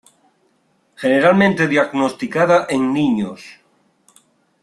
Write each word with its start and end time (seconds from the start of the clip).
Generalmente 0.95 1.67
diagnosticada 1.67 2.65
en 2.71 2.91
niños. 2.91 3.45